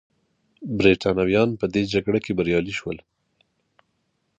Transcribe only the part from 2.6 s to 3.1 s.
شول.